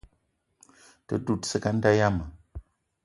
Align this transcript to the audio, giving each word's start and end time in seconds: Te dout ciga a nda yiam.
Te 1.07 1.15
dout 1.25 1.43
ciga 1.49 1.69
a 1.73 1.75
nda 1.75 1.91
yiam. 1.97 2.17